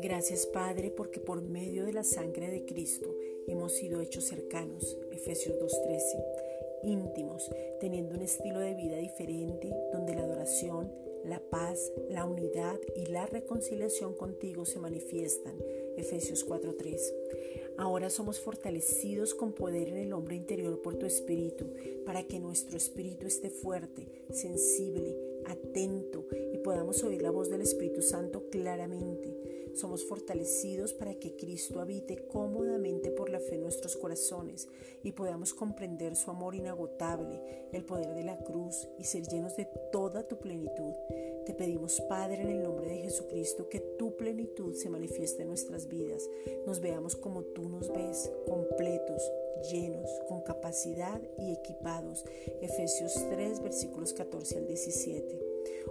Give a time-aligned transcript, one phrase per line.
[0.00, 3.14] Gracias Padre porque por medio de la sangre de Cristo
[3.46, 6.24] hemos sido hechos cercanos, Efesios 2.13,
[6.82, 7.50] íntimos,
[7.80, 10.77] teniendo un estilo de vida diferente donde la adoración,
[11.28, 15.54] la paz, la unidad y la reconciliación contigo se manifiestan,
[15.96, 16.98] Efesios 4.3.
[17.76, 21.66] Ahora somos fortalecidos con poder en el hombre interior por tu espíritu,
[22.06, 25.16] para que nuestro espíritu esté fuerte, sensible,
[25.46, 29.57] atento y podamos oír la voz del Espíritu Santo claramente.
[29.74, 34.68] Somos fortalecidos para que Cristo habite cómodamente por la fe en nuestros corazones
[35.02, 39.68] y podamos comprender su amor inagotable, el poder de la cruz y ser llenos de
[39.92, 40.92] toda tu plenitud.
[41.46, 45.88] Te pedimos, Padre, en el nombre de Jesucristo, que tu plenitud se manifieste en nuestras
[45.88, 46.28] vidas.
[46.66, 49.22] Nos veamos como tú nos ves, completos,
[49.70, 52.24] llenos, con capacidad y equipados.
[52.60, 55.47] Efesios 3, versículos 14 al 17.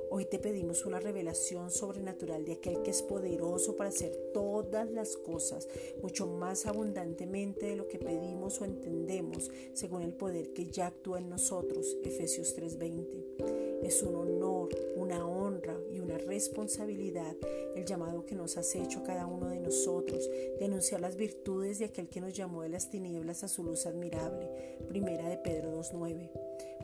[0.09, 5.17] Hoy te pedimos una revelación sobrenatural de aquel que es poderoso para hacer todas las
[5.17, 5.67] cosas,
[6.01, 11.19] mucho más abundantemente de lo que pedimos o entendemos, según el poder que ya actúa
[11.19, 11.97] en nosotros.
[12.03, 13.83] Efesios 3:20.
[13.83, 14.69] Es un honor,
[16.37, 17.35] responsabilidad
[17.75, 21.85] el llamado que nos has hecho cada uno de nosotros de anunciar las virtudes de
[21.85, 24.77] aquel que nos llamó de las tinieblas a su luz admirable.
[24.87, 26.29] Primera de Pedro 2:9.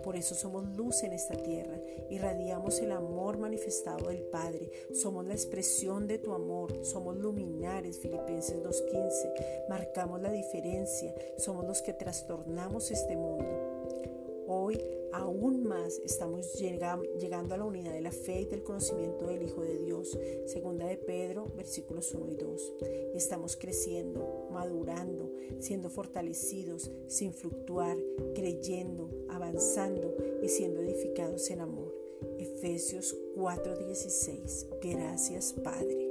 [0.03, 1.79] Por eso somos luz en esta tierra,
[2.09, 8.63] irradiamos el amor manifestado del Padre, somos la expresión de tu amor, somos luminares, Filipenses
[8.63, 14.12] 2.15, marcamos la diferencia, somos los que trastornamos este mundo.
[14.47, 14.79] Hoy
[15.11, 19.61] aún más estamos llegando a la unidad de la fe y del conocimiento del Hijo
[19.61, 22.73] de Dios, segunda de Pedro, versículos 1 y 2.
[23.13, 27.97] Y estamos creciendo, madurando, siendo fortalecidos, sin fluctuar,
[28.35, 31.93] creyendo, avanzando y siendo edificados en amor.
[32.37, 34.67] Efesios 4:16.
[34.81, 36.02] Gracias Padre.